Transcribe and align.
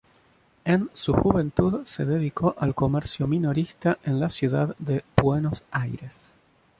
En 0.65 0.89
su 0.95 1.13
juventud 1.13 1.85
se 1.85 2.05
dedicó 2.05 2.55
al 2.57 2.73
comercio 2.73 3.27
minorista 3.27 3.99
en 4.03 4.19
la 4.19 4.31
ciudad 4.31 4.75
de 4.79 5.05
Buenos 5.21 5.61
Aires. 5.69 6.39